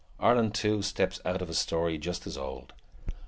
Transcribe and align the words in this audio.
Ireland, 0.19 0.55
too, 0.55 0.81
steps 0.81 1.19
out 1.25 1.43
of 1.43 1.49
a 1.51 1.53
story 1.53 1.99
just 1.99 2.25
as 2.25 2.35
old. 2.35 2.73